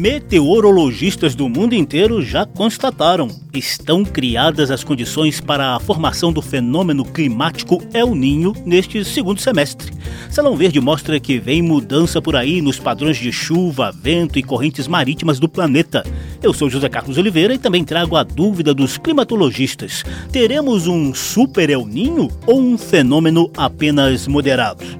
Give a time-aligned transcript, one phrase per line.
[0.00, 7.04] Meteorologistas do mundo inteiro já constataram: estão criadas as condições para a formação do fenômeno
[7.04, 9.92] climático El Ninho neste segundo semestre.
[10.30, 14.88] Salão Verde mostra que vem mudança por aí nos padrões de chuva, vento e correntes
[14.88, 16.02] marítimas do planeta.
[16.42, 21.68] Eu sou José Carlos Oliveira e também trago a dúvida dos climatologistas: teremos um super
[21.68, 24.99] El Ninho ou um fenômeno apenas moderado?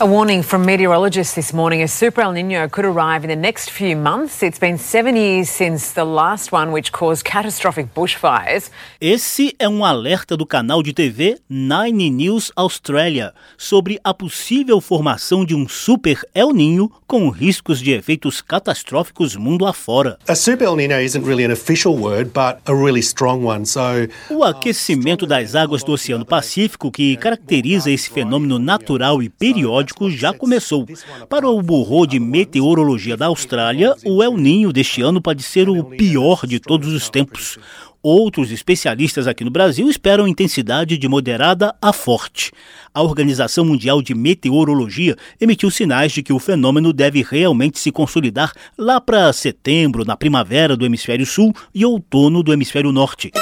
[0.00, 3.70] A warning from meteorologists this morning a super El Nino could arrive in the next
[3.70, 4.42] few months.
[4.42, 8.72] It's been seven years since the last one, which caused catastrophic bushfires.
[9.00, 15.44] Esse é um alerta do canal de TV Nine News Australia sobre a possível formação
[15.44, 20.18] de um super El Ninho com riscos de efeitos catastróficos mundo afora.
[20.26, 23.64] A super El Nino isn't really an official word, but a really strong one.
[23.64, 29.84] So, o aquecimento das águas do Oceano Pacífico, que caracteriza esse fenômeno natural e periódico,
[30.10, 30.86] já começou.
[31.28, 35.84] Para o Bureau de Meteorologia da Austrália, o El Ninho deste ano pode ser o
[35.84, 37.58] pior de todos os tempos.
[38.02, 42.52] Outros especialistas aqui no Brasil esperam intensidade de moderada a forte.
[42.92, 48.52] A Organização Mundial de Meteorologia emitiu sinais de que o fenômeno deve realmente se consolidar
[48.76, 53.32] lá para setembro, na primavera do hemisfério sul e outono do hemisfério norte.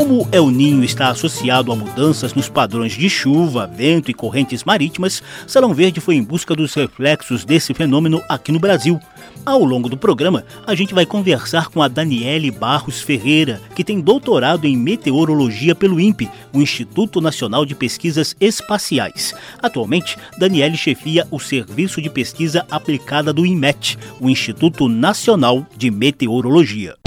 [0.00, 5.22] Como El Ninho está associado a mudanças nos padrões de chuva, vento e correntes marítimas,
[5.46, 8.98] Salão Verde foi em busca dos reflexos desse fenômeno aqui no Brasil.
[9.44, 14.00] Ao longo do programa, a gente vai conversar com a Daniele Barros Ferreira, que tem
[14.00, 19.34] doutorado em meteorologia pelo INPE, o Instituto Nacional de Pesquisas Espaciais.
[19.62, 26.99] Atualmente, Daniele chefia o Serviço de Pesquisa Aplicada do INMET, o Instituto Nacional de Meteorologia.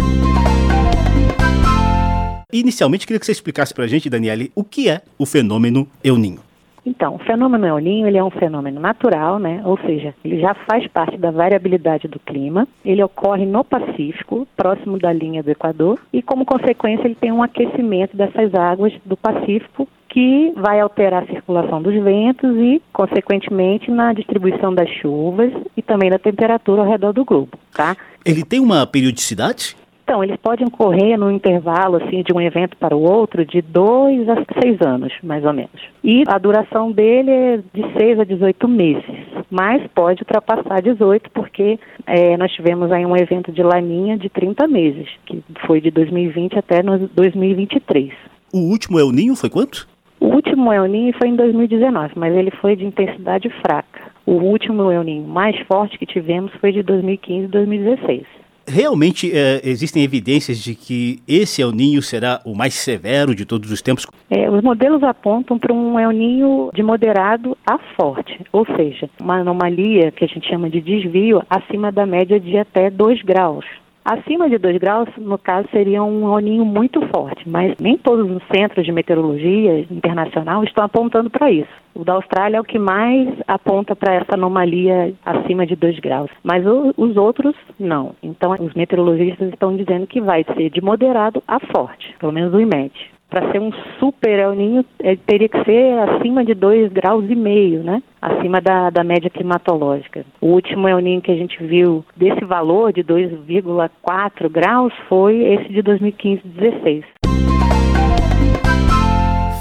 [2.54, 6.18] Inicialmente, queria que você explicasse para a gente, Daniele, o que é o fenômeno El
[6.18, 6.40] Ninho.
[6.86, 9.62] Então, o fenômeno El Ninho ele é um fenômeno natural, né?
[9.66, 12.68] ou seja, ele já faz parte da variabilidade do clima.
[12.86, 17.42] Ele ocorre no Pacífico, próximo da linha do Equador, e como consequência ele tem um
[17.42, 24.14] aquecimento dessas águas do Pacífico que vai alterar a circulação dos ventos e, consequentemente, na
[24.14, 27.98] distribuição das chuvas e também da temperatura ao redor do globo, tá?
[28.24, 29.76] Ele tem uma periodicidade?
[30.14, 34.30] Então, eles podem ocorrer no intervalo assim de um evento para o outro de dois
[34.30, 35.72] a seis anos, mais ou menos.
[36.04, 39.04] E a duração dele é de seis a 18 meses,
[39.50, 44.68] mas pode ultrapassar 18 porque é, nós tivemos aí um evento de laninha de 30
[44.68, 48.14] meses, que foi de 2020 até 2023.
[48.54, 49.88] O último El Ninho foi quanto?
[50.20, 54.12] O último El Ninho foi em 2019, mas ele foi de intensidade fraca.
[54.28, 58.43] O último El Ninho mais forte que tivemos foi de 2015 e 2016.
[58.66, 63.72] Realmente é, existem evidências de que esse El Ninho será o mais severo de todos
[63.72, 64.08] os tempos?
[64.30, 69.40] É, os modelos apontam para um El Ninho de moderado a forte, ou seja, uma
[69.40, 73.66] anomalia que a gente chama de desvio acima da média de até 2 graus.
[74.06, 78.44] Acima de 2 graus, no caso, seria um El muito forte, mas nem todos os
[78.54, 81.72] centros de meteorologia internacional estão apontando para isso.
[81.96, 86.30] O da Austrália é o que mais aponta para essa anomalia acima de 2 graus,
[86.44, 88.14] mas o, os outros não.
[88.22, 92.60] Então, os meteorologistas estão dizendo que vai ser de moderado a forte, pelo menos o
[92.60, 97.26] IMET para ser um super El Ninho, ele teria que ser acima de 2 graus
[97.28, 98.04] e meio, né?
[98.22, 100.24] Acima da, da média climatológica.
[100.40, 105.74] O último El Ninho que a gente viu desse valor de 2,4 graus foi esse
[105.74, 107.04] de 2015-16.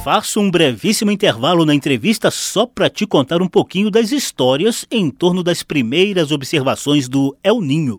[0.04, 5.08] Faço um brevíssimo intervalo na entrevista só para te contar um pouquinho das histórias em
[5.08, 7.98] torno das primeiras observações do El Ninho.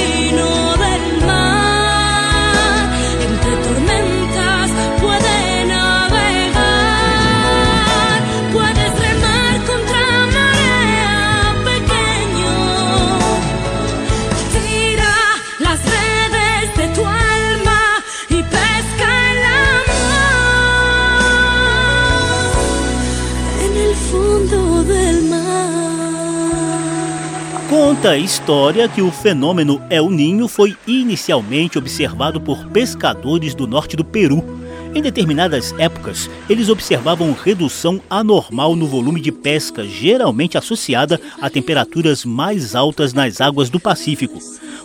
[28.11, 34.03] A história que o fenômeno El Ninho foi inicialmente observado por pescadores do norte do
[34.03, 34.43] Peru.
[34.93, 42.25] Em determinadas épocas, eles observavam redução anormal no volume de pesca, geralmente associada a temperaturas
[42.25, 44.39] mais altas nas águas do Pacífico.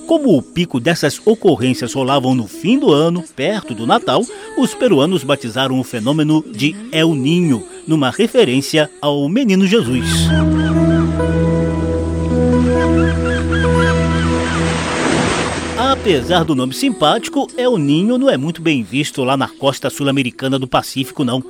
[0.07, 4.25] Como o pico dessas ocorrências rolavam no fim do ano, perto do Natal,
[4.57, 10.07] os peruanos batizaram o fenômeno de El Ninho, numa referência ao Menino Jesus.
[16.01, 20.59] Apesar do nome simpático, El Ninho não é muito bem visto lá na costa sul-americana
[20.59, 21.43] do Pacífico, não.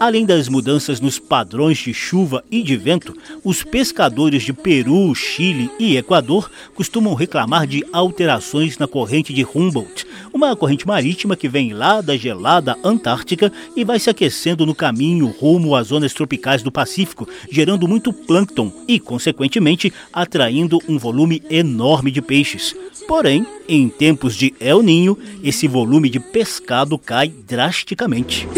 [0.00, 3.14] Além das mudanças nos padrões de chuva e de vento,
[3.44, 10.06] os pescadores de Peru, Chile e Equador costumam reclamar de alterações na corrente de Humboldt,
[10.32, 15.26] uma corrente marítima que vem lá da gelada Antártica e vai se aquecendo no caminho
[15.26, 22.10] rumo às zonas tropicais do Pacífico, gerando muito plâncton e, consequentemente, atraindo um volume enorme
[22.10, 22.74] de peixes.
[23.06, 28.48] Porém, em tempos de El Ninho, esse volume de pescado cai drasticamente.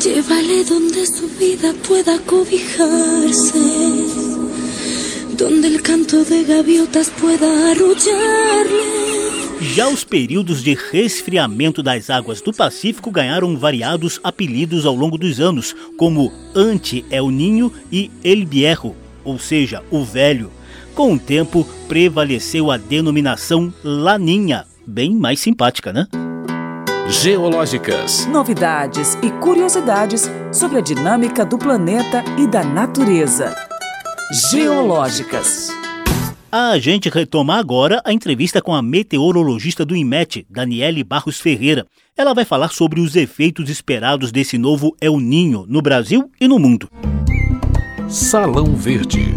[0.00, 3.58] Llévale donde su vida pueda cobijarse,
[5.36, 9.08] donde el canto de gaviotas pueda arrullarle.
[9.60, 15.40] Já os períodos de resfriamento das águas do Pacífico ganharam variados apelidos ao longo dos
[15.40, 20.52] anos, como Ante-El Ninho e El Viejo, ou seja, o velho.
[20.94, 26.06] Com o tempo, prevaleceu a denominação Laninha, bem mais simpática, né?
[27.10, 28.26] Geológicas.
[28.26, 33.56] Novidades e curiosidades sobre a dinâmica do planeta e da natureza.
[34.50, 35.70] Geológicas.
[36.52, 41.86] A gente retoma agora a entrevista com a meteorologista do IMET, Daniele Barros Ferreira.
[42.14, 46.58] Ela vai falar sobre os efeitos esperados desse novo El Ninho no Brasil e no
[46.58, 46.90] mundo.
[48.06, 49.34] Salão Verde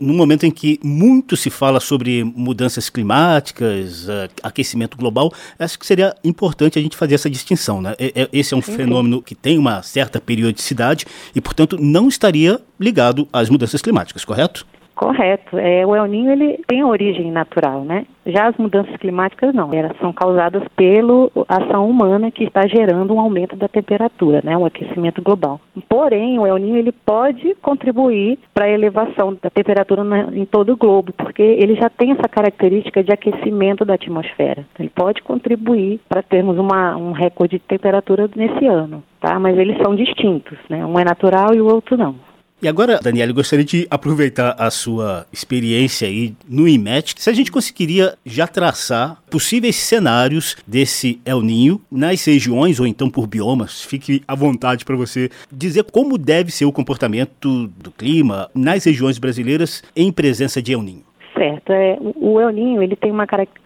[0.00, 5.86] no momento em que muito se fala sobre mudanças climáticas, uh, aquecimento global, acho que
[5.86, 7.80] seria importante a gente fazer essa distinção.
[7.80, 7.94] Né?
[8.32, 13.48] Esse é um fenômeno que tem uma certa periodicidade e, portanto, não estaria ligado às
[13.48, 14.66] mudanças climáticas, correto?
[14.96, 15.58] Correto.
[15.58, 18.06] É, o El Ninho ele tem origem natural, né?
[18.24, 23.20] Já as mudanças climáticas não, elas são causadas pela ação humana que está gerando um
[23.20, 24.56] aumento da temperatura, né?
[24.56, 25.60] Um aquecimento global.
[25.86, 30.72] Porém, o El Ninho ele pode contribuir para a elevação da temperatura na, em todo
[30.72, 34.64] o globo, porque ele já tem essa característica de aquecimento da atmosfera.
[34.78, 39.38] Ele pode contribuir para termos uma, um recorde de temperatura nesse ano, tá?
[39.38, 40.84] Mas eles são distintos, né?
[40.86, 42.14] Um é natural e o outro não.
[42.60, 47.32] E agora, Daniela, eu gostaria de aproveitar a sua experiência aí no IMET, se a
[47.34, 53.82] gente conseguiria já traçar possíveis cenários desse El Ninho nas regiões ou então por biomas.
[53.82, 59.18] Fique à vontade para você dizer como deve ser o comportamento do clima nas regiões
[59.18, 61.04] brasileiras em presença de El Ninho.
[61.34, 61.70] Certo.
[61.70, 63.65] É, o El Ninho ele tem uma característica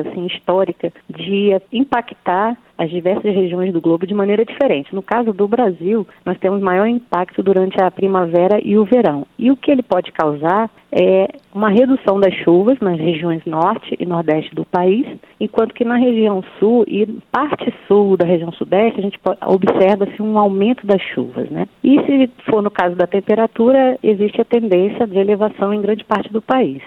[0.00, 4.94] assim, histórica de impactar as diversas regiões do globo de maneira diferente.
[4.94, 9.26] No caso do Brasil, nós temos maior impacto durante a primavera e o verão.
[9.38, 14.06] E o que ele pode causar é uma redução das chuvas nas regiões norte e
[14.06, 15.06] nordeste do país,
[15.38, 20.38] enquanto que na região sul e parte sul da região sudeste a gente observa-se um
[20.38, 21.68] aumento das chuvas, né?
[21.84, 26.32] E se for no caso da temperatura, existe a tendência de elevação em grande parte
[26.32, 26.82] do país.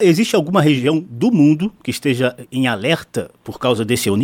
[0.00, 4.16] Existe alguma região do mundo que esteja em alerta por causa desse El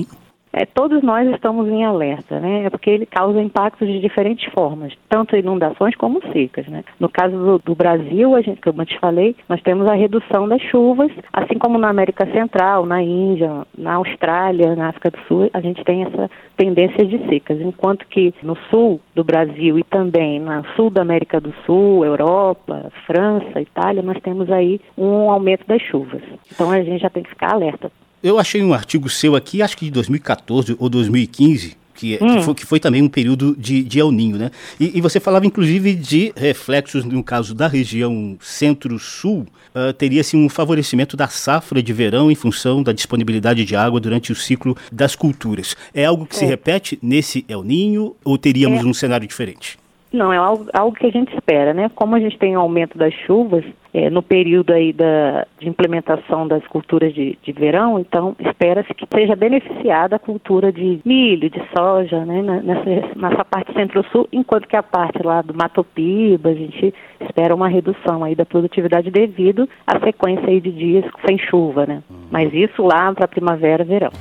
[0.54, 2.64] é, todos nós estamos em alerta, né?
[2.64, 6.84] É porque ele causa impactos de diferentes formas, tanto inundações como secas, né?
[7.00, 10.46] No caso do, do, Brasil, a gente, como eu te falei, nós temos a redução
[10.46, 15.50] das chuvas, assim como na América Central, na Índia, na Austrália, na África do Sul,
[15.52, 20.38] a gente tem essa tendência de secas, enquanto que no sul do Brasil e também
[20.38, 25.82] no sul da América do Sul, Europa, França, Itália, nós temos aí um aumento das
[25.82, 26.22] chuvas.
[26.52, 27.90] Então a gente já tem que ficar alerta
[28.24, 32.36] eu achei um artigo seu aqui, acho que de 2014 ou 2015, que, hum.
[32.38, 34.50] que, foi, que, foi, também um período de, de El Ninho, né?
[34.80, 40.48] E, e, você falava, inclusive, de reflexos, no caso da região centro-sul, uh, teria-se um
[40.48, 45.14] favorecimento da safra de verão em função da disponibilidade de água durante o ciclo das
[45.14, 45.76] culturas.
[45.92, 46.38] É algo que é.
[46.38, 48.86] se repete nesse El Ninho ou teríamos é.
[48.86, 49.78] um cenário diferente?
[50.14, 51.90] Não, é algo, algo que a gente espera, né?
[51.92, 56.46] Como a gente tem um aumento das chuvas é, no período aí da, de implementação
[56.46, 61.60] das culturas de, de verão, então espera-se que seja beneficiada a cultura de milho, de
[61.76, 62.42] soja, né?
[62.42, 67.52] Nessa, nessa parte centro-sul, enquanto que a parte lá do Mato Piba, a gente espera
[67.52, 72.04] uma redução aí da produtividade devido à sequência aí de dias sem chuva, né?
[72.30, 74.12] Mas isso lá para primavera, verão.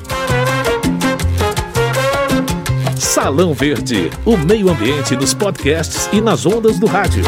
[3.24, 7.24] Salão Verde, o meio ambiente nos podcasts e nas ondas do rádio.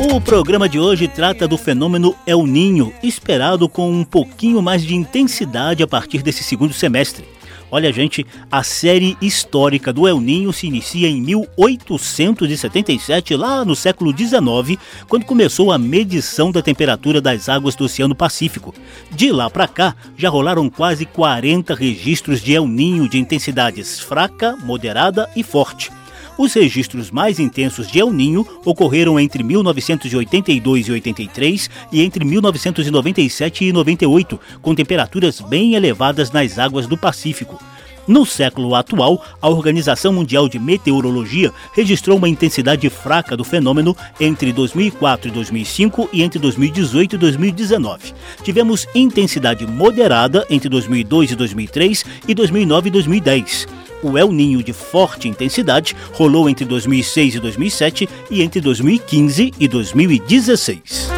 [0.00, 4.94] O programa de hoje trata do fenômeno El Ninho, esperado com um pouquinho mais de
[4.94, 7.26] intensidade a partir desse segundo semestre.
[7.74, 14.14] Olha, gente, a série histórica do El Ninho se inicia em 1877, lá no século
[14.14, 18.74] XIX, quando começou a medição da temperatura das águas do Oceano Pacífico.
[19.10, 24.54] De lá para cá, já rolaram quase 40 registros de El Ninho de intensidades fraca,
[24.54, 25.90] moderada e forte.
[26.38, 33.66] Os registros mais intensos de El Ninho ocorreram entre 1982 e 83 e entre 1997
[33.66, 37.62] e 98, com temperaturas bem elevadas nas águas do Pacífico.
[38.08, 44.52] No século atual, a Organização Mundial de Meteorologia registrou uma intensidade fraca do fenômeno entre
[44.52, 48.12] 2004 e 2005 e entre 2018 e 2019.
[48.42, 53.81] Tivemos intensidade moderada entre 2002 e 2003 e 2009 e 2010.
[54.02, 59.68] O El Ninho de forte intensidade rolou entre 2006 e 2007 e entre 2015 e
[59.68, 61.10] 2016.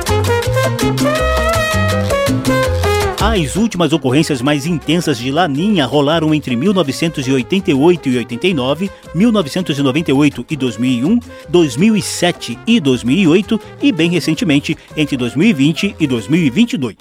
[3.35, 11.19] As últimas ocorrências mais intensas de Laninha rolaram entre 1988 e 89, 1998 e 2001,
[11.49, 16.97] 2007 e 2008 e, bem recentemente, entre 2020 e 2022.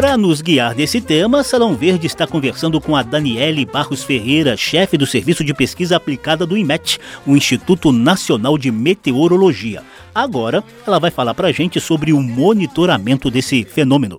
[0.00, 4.96] Para nos guiar nesse tema, Salão Verde está conversando com a Daniele Barros Ferreira, chefe
[4.96, 9.82] do Serviço de Pesquisa Aplicada do IMET, o Instituto Nacional de Meteorologia.
[10.14, 14.18] Agora, ela vai falar para a gente sobre o monitoramento desse fenômeno.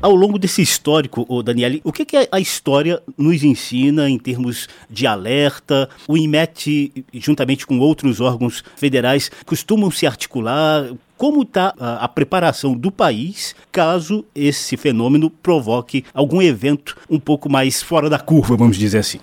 [0.00, 4.68] Ao longo desse histórico, o Daniele, o que, que a história nos ensina em termos
[4.88, 5.88] de alerta?
[6.06, 10.88] O IMET, juntamente com outros órgãos federais, costumam se articular?
[11.16, 17.48] Como está a, a, preparação do país caso esse fenômeno provoque algum evento um pouco
[17.48, 19.20] mais fora da curva, vamos dizer assim?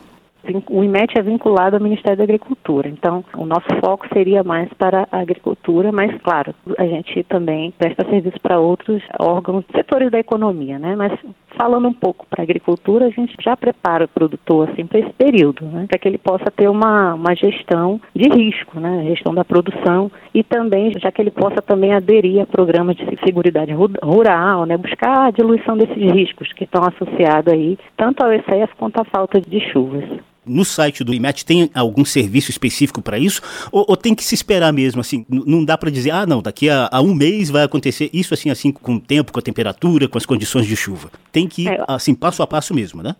[0.69, 5.07] O IMET é vinculado ao Ministério da Agricultura, então o nosso foco seria mais para
[5.11, 10.79] a agricultura, mas claro, a gente também presta serviço para outros órgãos, setores da economia,
[10.79, 10.95] né?
[10.95, 11.13] Mas
[11.55, 15.13] falando um pouco para a agricultura, a gente já prepara o produtor assim para esse
[15.13, 15.85] período, né?
[15.87, 19.05] Para que ele possa ter uma, uma gestão de risco, né?
[19.09, 23.73] Gestão da produção e também já que ele possa também aderir a programas de seguridade
[23.73, 24.75] rural, né?
[24.75, 29.39] Buscar a diluição desses riscos que estão associados aí tanto ao excesso quanto à falta
[29.39, 30.03] de chuvas
[30.45, 33.41] no site do IMET tem algum serviço específico para isso?
[33.71, 35.01] Ou, ou, tem que se esperar mesmo?
[35.01, 38.33] Assim, não dá para dizer, ah, não, daqui a, a, um mês vai acontecer isso
[38.33, 41.09] assim, assim, com o tempo, com a temperatura, com as condições de chuva.
[41.31, 41.83] Tem que ir, é.
[41.87, 43.15] assim, passo a passo mesmo, né?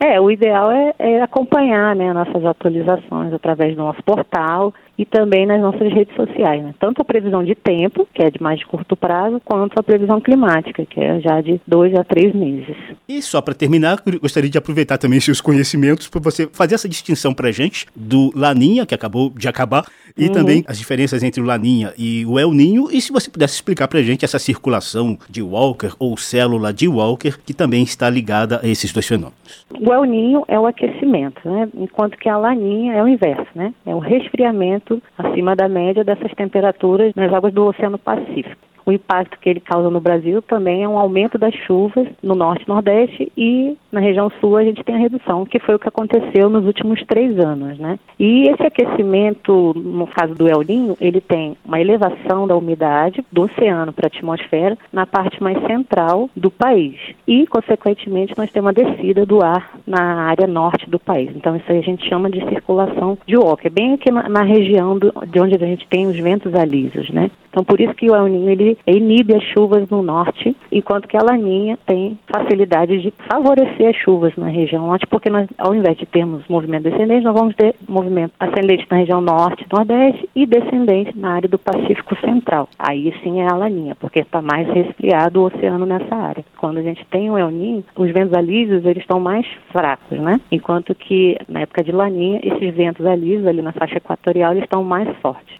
[0.00, 5.46] É, o ideal é, é acompanhar né, nossas atualizações através do nosso portal e também
[5.46, 6.74] nas nossas redes sociais, né?
[6.78, 10.20] tanto a previsão de tempo, que é de mais de curto prazo, quanto a previsão
[10.20, 12.76] climática, que é já de dois a três meses.
[13.08, 17.32] E só para terminar, gostaria de aproveitar também seus conhecimentos para você fazer essa distinção
[17.32, 19.84] para gente do Laninha, que acabou de acabar,
[20.16, 20.32] e uhum.
[20.32, 23.88] também as diferenças entre o Laninha e o El Ninho, e se você pudesse explicar
[23.88, 28.68] para gente essa circulação de Walker ou célula de Walker, que também está ligada a
[28.68, 29.34] esses dois fenômenos.
[29.80, 31.68] O El Ninho é o aquecimento, né?
[31.74, 33.72] enquanto que a Laninha é o inverso, né?
[33.86, 34.81] é o resfriamento
[35.18, 38.71] acima da média dessas temperaturas nas águas do Oceano Pacífico.
[38.84, 42.64] O impacto que ele causa no Brasil também é um aumento das chuvas no norte
[42.64, 45.88] e nordeste e na região sul a gente tem a redução, que foi o que
[45.88, 47.98] aconteceu nos últimos três anos, né?
[48.18, 53.42] E esse aquecimento, no caso do El Ninho, ele tem uma elevação da umidade do
[53.42, 56.96] oceano para a atmosfera na parte mais central do país
[57.26, 61.30] e, consequentemente, nós temos uma descida do ar na área norte do país.
[61.34, 65.12] Então isso a gente chama de circulação de Walker, bem aqui na, na região do,
[65.26, 67.30] de onde a gente tem os ventos alisos, né?
[67.50, 71.16] Então por isso que o El Ninho ele inibe as chuvas no norte, enquanto que
[71.16, 75.96] a laninha tem facilidade de favorecer as chuvas na região norte, porque nós, ao invés
[75.96, 81.16] de termos movimento descendente, nós vamos ter movimento ascendente na região norte, nordeste e descendente
[81.16, 82.68] na área do Pacífico Central.
[82.78, 86.44] Aí sim é a laninha, porque está mais resfriado o oceano nessa área.
[86.58, 90.40] Quando a gente tem o El Ninho, os ventos alísios eles estão mais fracos, né?
[90.50, 94.82] Enquanto que na época de laninha, esses ventos alísios ali na faixa equatorial eles estão
[94.82, 95.56] mais fortes.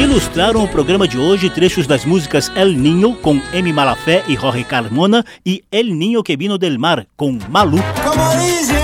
[0.00, 4.64] Ilustraram o programa de hoje trechos das músicas El Niño com Emi Malafé e Jorge
[4.64, 7.76] Carmona e El Niño que vino del mar com Malu.
[7.76, 8.79] O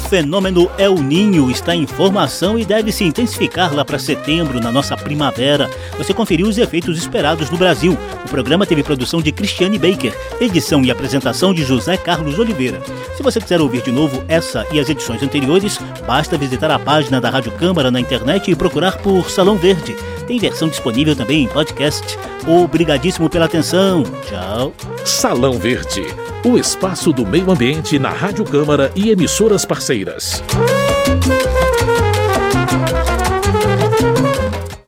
[0.00, 4.96] fenômeno El Ninho está em formação e deve se intensificar lá para setembro, na nossa
[4.96, 5.70] primavera.
[5.98, 7.96] Você conferiu os efeitos esperados no Brasil.
[8.24, 12.80] O programa teve produção de Cristiane Baker, edição e apresentação de José Carlos Oliveira.
[13.16, 17.20] Se você quiser ouvir de novo essa e as edições anteriores, basta visitar a página
[17.20, 19.96] da Rádio Câmara na internet e procurar por Salão Verde.
[20.30, 22.16] Tem versão disponível também em podcast.
[22.46, 24.04] Obrigadíssimo pela atenção.
[24.28, 24.72] Tchau.
[25.04, 26.04] Salão Verde,
[26.44, 30.40] o espaço do meio ambiente na Rádio Câmara e emissoras parceiras.